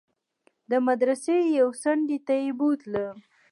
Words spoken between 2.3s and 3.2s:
يې بوتلم.